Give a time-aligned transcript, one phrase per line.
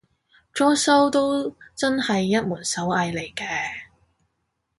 [0.51, 3.45] 裝修都真係一門手藝嚟嘅